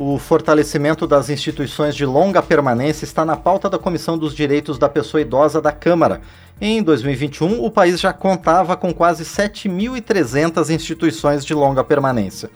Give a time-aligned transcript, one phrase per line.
[0.00, 4.88] O fortalecimento das instituições de longa permanência está na pauta da Comissão dos Direitos da
[4.88, 6.20] Pessoa Idosa da Câmara.
[6.60, 12.48] Em 2021, o país já contava com quase 7.300 instituições de longa permanência.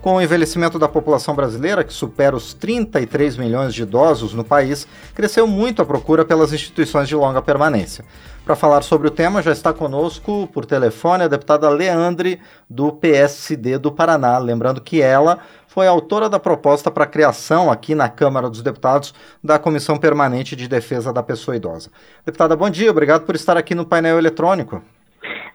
[0.00, 4.86] Com o envelhecimento da população brasileira, que supera os 33 milhões de idosos no país,
[5.14, 8.02] cresceu muito a procura pelas instituições de longa permanência.
[8.42, 13.76] Para falar sobre o tema, já está conosco por telefone a deputada Leandre, do PSD
[13.76, 14.38] do Paraná.
[14.38, 15.38] Lembrando que ela
[15.68, 19.12] foi autora da proposta para a criação aqui na Câmara dos Deputados
[19.44, 21.90] da Comissão Permanente de Defesa da Pessoa Idosa.
[22.24, 24.82] Deputada, bom dia, obrigado por estar aqui no painel eletrônico.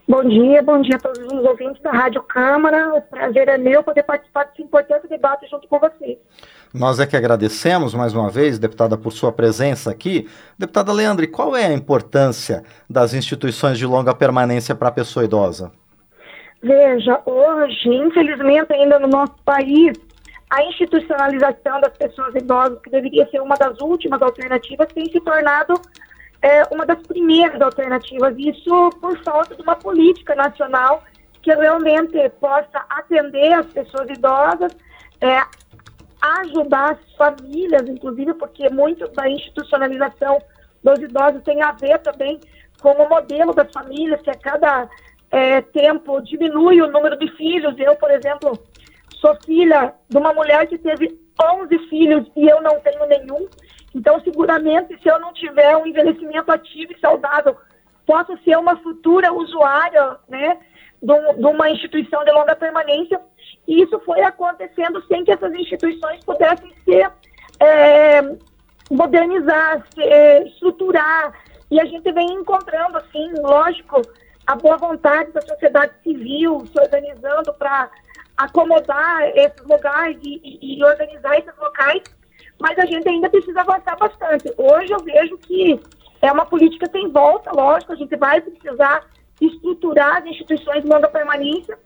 [0.08, 2.94] Bom dia, bom dia a todos os ouvintes da Rádio Câmara.
[2.94, 6.20] O prazer é meu poder participar desse importante debate junto com vocês.
[6.72, 10.30] Nós é que agradecemos mais uma vez, deputada, por sua presença aqui.
[10.60, 15.72] Deputada Leandre, qual é a importância das instituições de longa permanência para a pessoa idosa?
[16.62, 19.98] Veja, hoje, infelizmente, ainda no nosso país,
[20.52, 25.74] a institucionalização das pessoas idosas, que deveria ser uma das últimas alternativas, tem se tornado
[26.46, 28.36] é, uma das primeiras alternativas.
[28.38, 31.04] Isso por falta de uma política nacional
[31.42, 34.76] que realmente possa atender as pessoas idosas,
[35.22, 35.42] é,
[36.22, 40.40] ajudar as famílias, inclusive, porque muito da institucionalização
[40.84, 42.40] dos idosos tem a ver também
[42.80, 44.88] com o modelo das famílias, que a cada
[45.32, 47.74] é, tempo diminui o número de filhos.
[47.80, 48.54] Eu, por exemplo,
[49.20, 53.48] sou filha de uma mulher que teve 11 filhos e eu não tenho nenhum.
[53.96, 57.56] Então, seguramente, se eu não tiver um envelhecimento ativo e saudável,
[58.06, 60.60] posso ser uma futura usuária né,
[61.02, 61.14] de,
[61.46, 63.22] uma instituição de longa permanência.
[63.66, 67.10] E isso foi acontecendo sem que essas instituições pudessem ser
[67.60, 68.22] é,
[68.92, 71.34] modernizar, se, é, estruturar.
[71.72, 74.02] E a gente vem encontrando, assim, lógico,
[74.46, 77.90] a boa vontade da sociedade civil se organizando para
[78.36, 82.04] acomodar esses lugares e, e, e, organizar esses locais,
[82.60, 84.54] mas a gente ainda precisa avançar bastante.
[84.58, 85.80] Hoje eu vejo que
[86.22, 89.06] é uma política sem volta, lógico, a gente vai precisar
[89.40, 91.78] estruturar as instituições de longa permanência,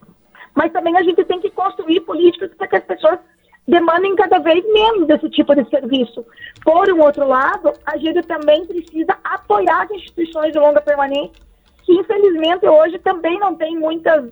[0.54, 3.18] mas também a gente tem que construir políticas para que as pessoas
[3.66, 6.24] demandem cada vez menos desse tipo de serviço.
[6.64, 11.50] Por um outro lado, a gente também precisa apoiar as instituições de longa permanência
[11.90, 14.30] que infelizmente hoje também não tem muitas.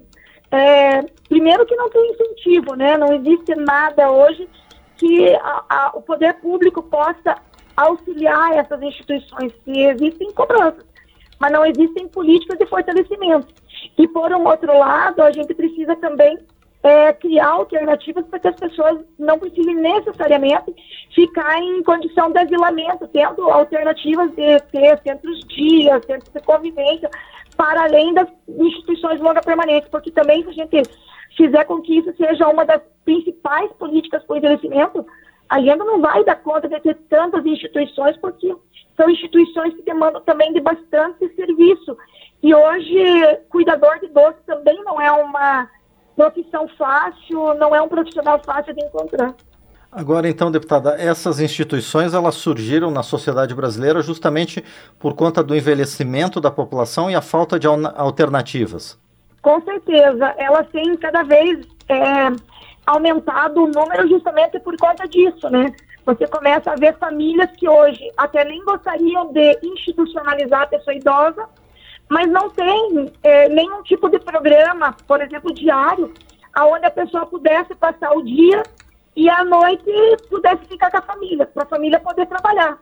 [0.50, 2.96] É, primeiro que não tem incentivo, né?
[2.96, 4.48] Não existe nada hoje
[4.98, 7.36] que a, a, o poder público possa
[7.76, 9.53] auxiliar essas instituições.
[9.64, 10.84] Se existem cobranças,
[11.38, 13.47] mas não existem políticas de fortalecimento.
[13.97, 16.37] E por um outro lado, a gente precisa também
[16.82, 20.75] é, criar alternativas para que as pessoas não precisem necessariamente
[21.14, 27.10] ficar em condição de asilamento, tendo alternativas de ter centros dias, centros de convivência,
[27.56, 30.82] para além das instituições de longa permanência, porque também a gente
[31.36, 35.06] fizer com que isso seja uma das principais políticas para o envelhecimento,
[35.48, 38.54] a gente não vai dar conta de ter tantas instituições, porque
[38.96, 41.96] são instituições que demandam também de bastante serviço.
[42.42, 45.68] E hoje, cuidador de idoso também não é uma
[46.14, 49.34] profissão fácil, não é um profissional fácil de encontrar.
[49.90, 54.62] Agora, então, deputada, essas instituições elas surgiram na sociedade brasileira justamente
[54.98, 58.98] por conta do envelhecimento da população e a falta de alternativas.
[59.48, 61.97] Com certeza, elas têm cada vez é,
[62.84, 65.75] aumentado o número justamente por conta disso, né?
[66.04, 71.48] Você começa a ver famílias que hoje até nem gostariam de institucionalizar a pessoa idosa,
[72.10, 76.12] mas não tem é, nenhum tipo de programa, por exemplo, diário,
[76.53, 78.62] aonde a pessoa pudesse passar o dia
[79.16, 79.91] e à noite
[80.28, 82.78] pudesse ficar com a família, para a família poder trabalhar.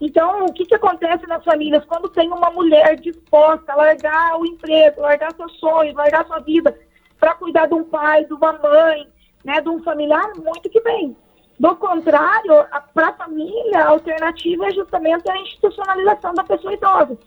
[0.00, 1.84] Então, o que, que acontece nas famílias?
[1.86, 6.78] Quando tem uma mulher disposta a largar o emprego, largar seus sonhos, largar sua vida
[7.18, 9.08] para cuidar de um pai, de uma mãe,
[9.44, 11.16] né, de um familiar, muito que bem.
[11.58, 12.52] Do contrário,
[12.92, 17.18] para a família, a alternativa é justamente a institucionalização da pessoa idosa.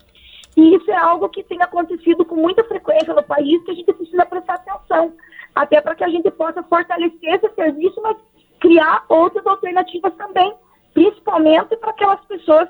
[0.56, 3.92] E isso é algo que tem acontecido com muita frequência no país, que a gente
[3.94, 5.14] precisa prestar atenção,
[5.56, 8.18] até para que a gente possa fortalecer esse serviço, mas
[8.60, 10.54] criar outras alternativas também,
[10.94, 12.70] principalmente para aquelas pessoas,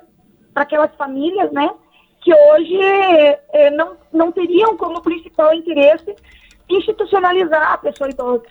[0.52, 1.70] para aquelas famílias, né,
[2.22, 2.78] que hoje
[3.52, 6.14] é, não, não teriam como principal interesse
[6.68, 8.44] institucionalizar a pessoa idosa.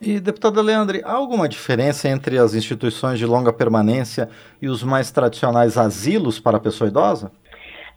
[0.00, 4.28] E, deputada Leandre, há alguma diferença entre as instituições de longa permanência
[4.60, 7.30] e os mais tradicionais asilos para a pessoa idosa?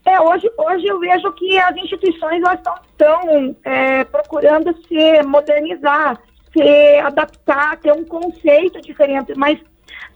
[0.06, 6.22] É, hoje, hoje eu vejo que as instituições elas estão é, procurando se modernizar,
[6.54, 9.60] se adaptar, ter um conceito diferente, mas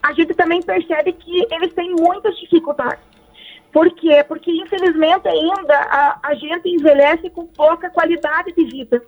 [0.02, 3.04] a gente também percebe que eles têm muitas dificuldades.
[3.72, 4.24] Por quê?
[4.26, 9.02] Porque, infelizmente, ainda a, a gente envelhece com pouca qualidade de vida.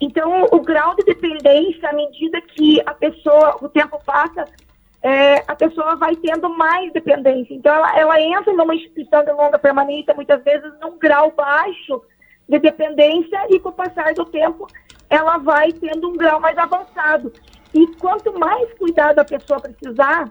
[0.00, 4.44] Então, o grau de dependência, à medida que a pessoa, o tempo passa,
[5.02, 7.54] é, pessoa vai tendo mais dependência.
[7.54, 12.02] Então, ela, ela entra numa instituição de longa permanência, muitas vezes num grau baixo
[12.48, 14.66] de dependência, e com o passar do tempo,
[15.08, 17.32] ela vai tendo um grau mais avançado.
[17.74, 20.30] E quanto mais cuidado a pessoa precisar,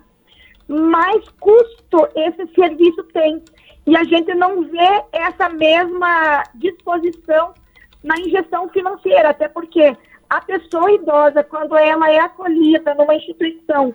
[0.68, 3.44] mais custo esse serviço tem.
[3.86, 7.54] E a gente não vê essa mesma disposição
[8.02, 9.96] na injeção financeira, até porque
[10.30, 13.94] a pessoa idosa, quando ela é acolhida numa instituição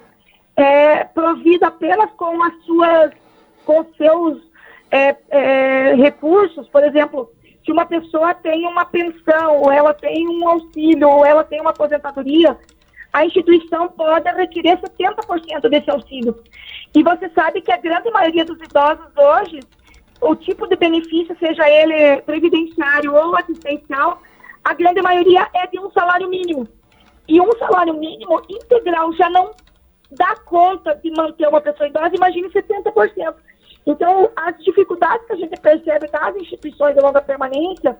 [0.56, 3.12] é, provida apenas com as suas,
[3.64, 4.38] com seus
[4.90, 7.30] é, é, recursos, por exemplo,
[7.64, 11.70] se uma pessoa tem uma pensão, ou ela tem um auxílio, ou ela tem uma
[11.70, 12.56] aposentadoria,
[13.12, 16.36] a instituição pode requerer 70% desse auxílio.
[16.94, 19.60] E você sabe que a grande maioria dos idosos hoje,
[20.20, 24.20] o tipo de benefício, seja ele previdenciário ou assistencial,
[24.64, 26.68] a grande maioria é de um salário mínimo.
[27.26, 29.52] E um salário mínimo integral já não
[30.10, 33.34] dá conta de manter uma pessoa idosa, imagine 70%.
[33.86, 37.98] Então, as dificuldades que a gente percebe das instituições de longa permanência,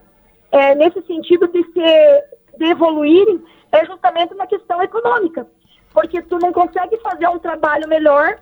[0.53, 2.25] é, nesse sentido de, ser,
[2.59, 5.47] de evoluírem, é justamente na questão econômica.
[5.93, 8.39] Porque tu não consegue fazer um trabalho melhor,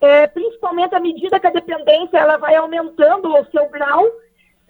[0.00, 4.04] é, principalmente à medida que a dependência ela vai aumentando o seu grau,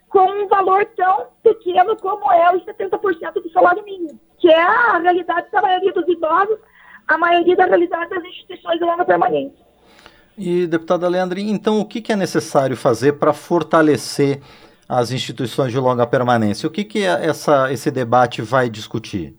[0.09, 4.99] com um valor tão pequeno como é os 70% do salário mínimo, que é a
[4.99, 6.59] realidade da maioria dos idosos,
[7.07, 9.71] a maioria da realidade das instituições de longa permanência.
[10.37, 14.41] E, deputada Leandrinha, então o que, é necessário fazer para fortalecer
[14.89, 16.67] as instituições de longa permanência?
[16.67, 19.37] O que, que essa, esse debate vai discutir?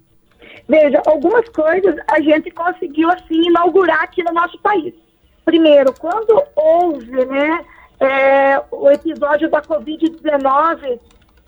[0.72, 4.94] Veja, algumas coisas a gente conseguiu, assim, inaugurar aqui no nosso país.
[5.44, 7.66] Primeiro, quando houve, né,
[8.00, 10.98] é, o episódio da Covid-19,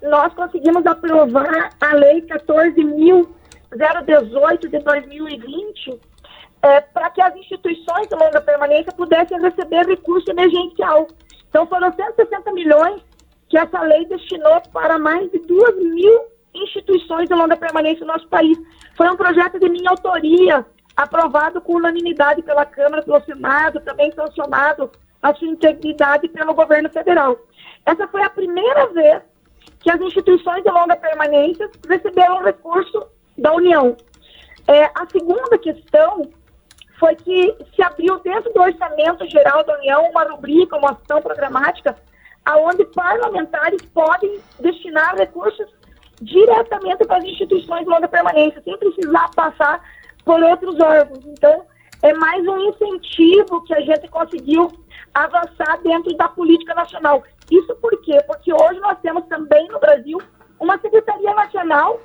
[0.02, 6.02] nós conseguimos aprovar a Lei 14.018 de 2020
[6.62, 11.08] é, para que as instituições de longa permanência pudessem receber recurso emergencial.
[11.48, 13.02] Então, foram 160 milhões
[13.48, 18.28] que essa lei destinou para mais de 2 mil instituições de longa permanência no nosso
[18.28, 18.58] país.
[18.96, 20.66] Foi um projeto de minha autoria,
[20.96, 24.92] aprovado com unanimidade pela Câmara, pelo Senado, também sancionado
[25.22, 27.38] a sua integridade pelo governo federal.
[27.86, 29.22] Essa foi a primeira vez
[29.80, 33.06] que as instituições de longa permanência receberam recurso
[33.38, 33.96] da União.
[34.68, 36.30] É, a segunda questão
[37.00, 41.98] foi que se abriu dentro do orçamento geral da União uma rubrica, uma ação programática,
[42.46, 45.68] aonde parlamentares podem destinar recursos
[46.24, 49.82] diretamente para as instituições de longa permanência, sem precisar passar
[50.26, 51.26] por outros órgãos.
[51.26, 51.66] Então,
[52.02, 54.72] é mais um incentivo que a gente conseguiu
[55.14, 57.24] avançar dentro da política nacional.
[57.52, 58.22] Isso por quê?
[58.26, 60.18] Porque hoje nós temos também no Brasil
[60.60, 62.02] uma Secretaria Nacional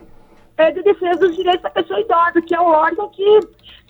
[0.56, 3.41] é, de Defesa dos Direitos da Pessoa Idosa, que é o órgão que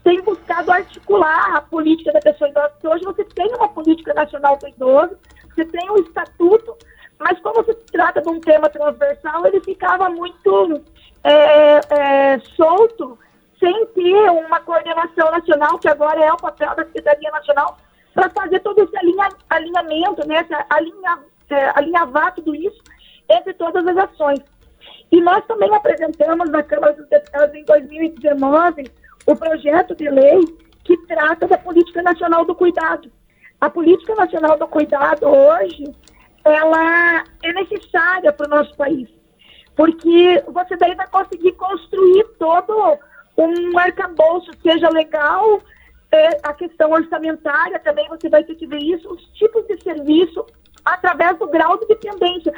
[0.05, 4.57] tem buscado articular a política da pessoa idosa, porque hoje você tem uma política nacional
[4.57, 5.17] do idoso,
[5.55, 6.77] você tem um estatuto,
[7.19, 10.83] mas como se trata de um tema transversal, ele ficava muito
[11.25, 13.19] é, é, solto,
[13.59, 17.77] sem ter uma coordenação nacional, que agora é o papel da Secretaria Nacional,
[18.15, 21.19] para fazer todo esse alinha, alinhamento, né, alinha,
[21.51, 22.81] é, alinhavar tudo isso
[23.29, 24.41] entre todas as ações.
[25.11, 28.91] E nós também apresentamos na Câmara dos Deputados em 2019
[29.27, 30.41] o projeto de lei
[30.85, 33.11] que trata da Política Nacional do Cuidado.
[33.61, 35.85] A Política Nacional do Cuidado hoje,
[36.45, 39.09] ela é necessária para o nosso país,
[39.77, 42.99] porque você daí vai conseguir construir todo
[43.37, 45.61] um arcabouço, seja legal,
[46.11, 50.45] é, a questão orçamentária também você vai ter que ver isso, os tipos de serviço
[50.85, 52.53] através do grau de dependência.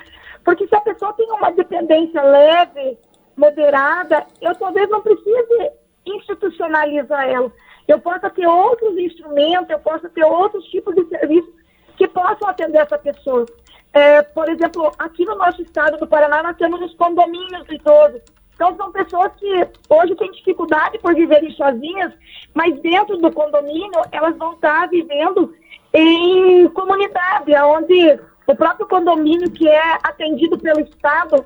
[0.45, 2.97] Porque se a pessoa tem uma dependência leve,
[3.37, 5.71] moderada, eu talvez não precise
[6.07, 7.53] institucionalizar ela.
[7.89, 11.53] Eu posso ter outros instrumentos, eu posso ter outros tipos de serviços
[11.97, 13.45] que possam atender essa pessoa.
[13.93, 18.21] É, por exemplo, aqui no nosso estado do Paraná, nós temos os condomínios de idosos.
[18.55, 22.13] Então, são pessoas que hoje têm dificuldade por viverem sozinhas,
[22.55, 25.55] mas dentro do condomínio, elas vão estar vivendo
[25.95, 31.45] em comunidade, onde o próprio condomínio que é atendido pelo Estado,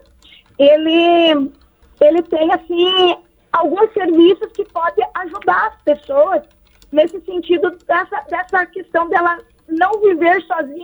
[0.58, 1.50] ele,
[2.00, 3.16] ele tem, assim,
[3.52, 6.42] alguns serviços que podem ajudar as pessoas
[6.90, 10.83] nesse sentido dessa, dessa questão dela não viver sozinha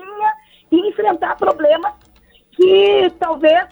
[3.18, 3.66] talvez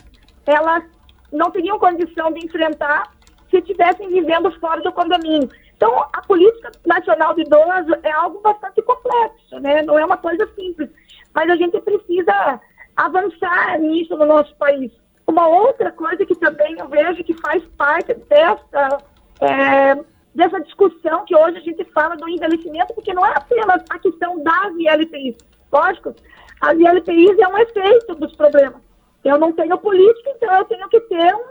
[0.47, 0.85] elas
[1.33, 3.11] não teriam condição de enfrentar
[3.51, 5.49] se estivessem vivendo fora do condomínio.
[5.77, 9.83] Então, a política nacional de idoso é algo bastante complexo, né?
[9.83, 10.91] Não é uma coisa simples.
[11.33, 12.61] Mas a gente precisa
[12.97, 14.91] avançar nisso no nosso país.
[15.27, 18.99] Uma outra coisa que também eu vejo que faz parte dessa,
[19.41, 19.95] é,
[20.35, 24.43] dessa discussão que hoje a gente fala do envelhecimento, porque não é apenas a questão
[24.43, 25.37] das ILPIs.
[25.73, 26.13] Lógico,
[26.61, 28.88] as ILPIs é um efeito dos problemas.
[29.25, 31.45] Eu não tenho política, então eu tenho que ter um,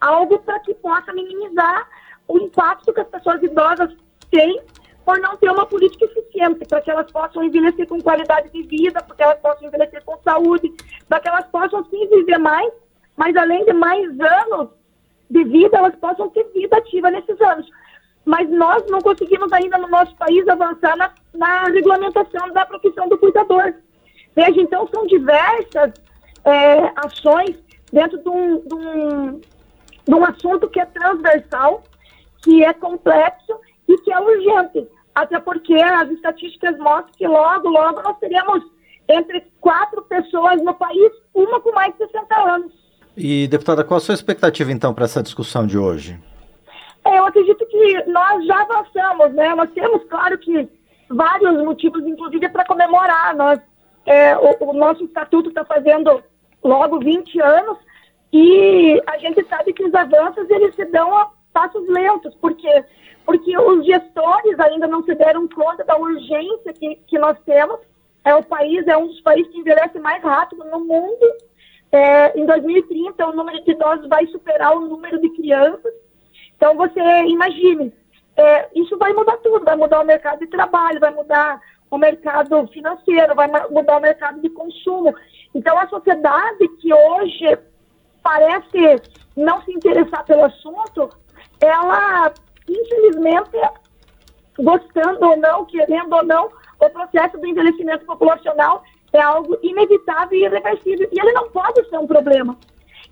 [0.00, 1.88] algo para que possa minimizar
[2.28, 3.94] o impacto que as pessoas idosas
[4.30, 4.60] têm
[5.04, 9.00] por não ter uma política eficiente, para que elas possam envelhecer com qualidade de vida,
[9.00, 10.74] para que elas possam envelhecer com saúde,
[11.08, 12.72] para que elas possam sim viver mais,
[13.16, 14.70] mas além de mais anos
[15.30, 17.70] de vida, elas possam ter vida ativa nesses anos.
[18.24, 23.16] Mas nós não conseguimos ainda no nosso país avançar na, na regulamentação da profissão do
[23.16, 23.74] cuidador.
[24.34, 25.92] Veja, então são diversas
[26.46, 27.56] é, ações
[27.92, 29.40] dentro de um, de, um,
[30.06, 31.82] de um assunto que é transversal,
[32.42, 34.88] que é complexo e que é urgente.
[35.14, 38.62] Até porque as estatísticas mostram que logo, logo nós teremos
[39.08, 42.72] entre quatro pessoas no país, uma com mais de 60 anos.
[43.16, 46.20] E, deputada, qual a sua expectativa, então, para essa discussão de hoje?
[47.04, 49.54] É, eu acredito que nós já avançamos, né?
[49.54, 50.68] Nós temos, claro que,
[51.08, 53.34] vários motivos, inclusive, para comemorar.
[53.34, 53.60] Nós,
[54.04, 56.22] é, o, o nosso estatuto está fazendo
[56.66, 57.78] logo 20 anos
[58.32, 62.84] e a gente sabe que os avanços, eles se dão a passos lentos, porque
[63.24, 67.80] porque os gestores ainda não se deram conta da urgência que, que nós temos.
[68.24, 71.26] É o país é um dos países que envelhece mais rápido no mundo.
[71.90, 75.92] É, em 2030, o número de idosos vai superar o número de crianças.
[76.56, 77.92] Então, você imagine,
[78.36, 82.66] é, isso vai mudar tudo, vai mudar o mercado de trabalho, vai mudar o mercado
[82.68, 85.12] financeiro, vai mudar o mercado de consumo.
[85.56, 87.58] Então, a sociedade que hoje
[88.22, 89.00] parece
[89.34, 91.08] não se interessar pelo assunto,
[91.60, 92.32] ela
[92.68, 93.56] infelizmente,
[94.58, 98.82] gostando ou não, querendo ou não, o processo do envelhecimento populacional
[99.12, 101.08] é algo inevitável e irreversível.
[101.10, 102.56] E ele não pode ser um problema.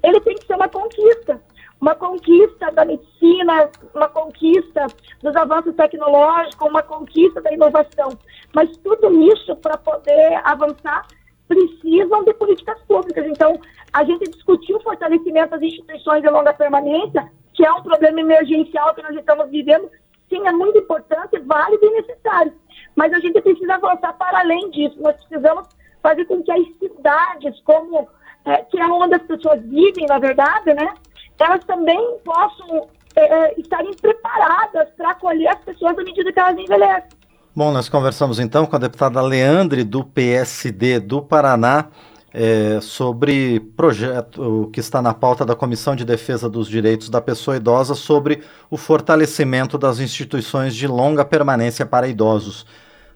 [0.02, 1.40] Ele tem que ser uma conquista.
[1.80, 4.86] Uma conquista da medicina, uma conquista
[5.22, 8.18] dos avanços tecnológicos, uma conquista da inovação.
[8.54, 11.06] Mas tudo isso, para poder avançar,
[11.48, 13.26] precisam de políticas públicas.
[13.26, 13.60] Então,
[13.92, 18.94] a gente discutiu o fortalecimento das instituições de longa permanência que é um problema emergencial
[18.94, 19.88] que nós estamos vivendo,
[20.28, 22.52] sim, é muito importante, válido e necessário.
[22.94, 25.00] Mas a gente precisa avançar para além disso.
[25.00, 25.66] Nós precisamos
[26.02, 28.08] fazer com que as cidades, como
[28.44, 30.94] é, que é onde as pessoas vivem, na verdade, né,
[31.38, 36.58] elas também possam é, é estarem preparadas para acolher as pessoas à medida que elas
[36.58, 37.23] envelhecem.
[37.56, 41.86] Bom, nós conversamos então com a deputada Leandre, do PSD do Paraná
[42.32, 47.56] é, sobre projeto que está na pauta da Comissão de Defesa dos Direitos da Pessoa
[47.56, 52.66] Idosa sobre o fortalecimento das instituições de longa permanência para idosos.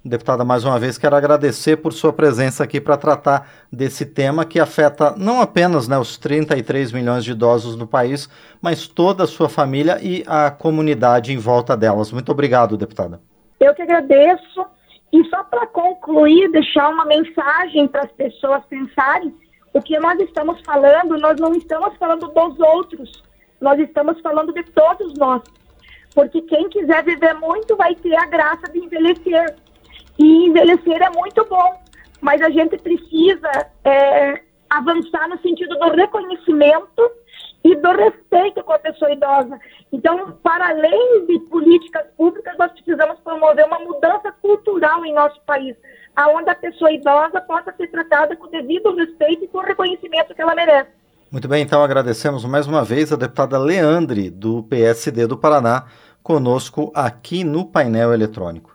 [0.05, 4.61] Deputada, mais uma vez quero agradecer por sua presença aqui para tratar desse tema que
[4.61, 8.29] afeta não apenas né, os 33 milhões de idosos no país,
[8.63, 12.13] mas toda a sua família e a comunidade em volta delas.
[12.13, 13.21] Muito obrigado, deputada.
[13.61, 14.67] Eu que agradeço.
[15.13, 19.35] E só para concluir, deixar uma mensagem para as pessoas pensarem,
[19.73, 23.23] o que nós estamos falando, nós não estamos falando dos outros,
[23.61, 25.43] nós estamos falando de todos nós.
[26.15, 29.57] Porque quem quiser viver muito vai ter a graça de envelhecer.
[30.19, 31.81] E envelhecer é muito bom,
[32.21, 33.51] mas a gente precisa
[33.85, 37.11] é, avançar no sentido do reconhecimento
[37.63, 39.61] e do respeito com a pessoa idosa.
[39.93, 45.77] Então, para além de políticas públicas, nós precisamos promover uma mudança cultural em nosso país,
[46.17, 50.41] aonde a pessoa idosa possa ser tratada com devido respeito e com o reconhecimento que
[50.41, 50.89] ela merece.
[51.31, 55.85] Muito bem, então agradecemos mais uma vez a deputada Leandre, do PSD do Paraná,
[56.23, 58.75] conosco aqui no painel eletrônico.